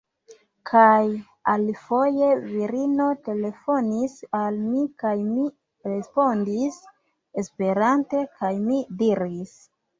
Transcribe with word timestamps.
Kaj 0.67 1.01
alifoje, 1.51 2.29
virino 2.53 3.11
telefonis 3.29 4.17
al 4.41 4.59
mi, 4.63 4.83
kaj 5.05 5.13
mi 5.29 5.47
respondis 5.93 6.83
Esperante, 7.45 8.27
kaj 8.43 8.55
mi 8.69 8.85
diris: 9.05 9.59